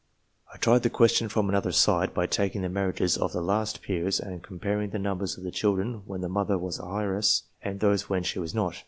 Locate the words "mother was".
6.27-6.79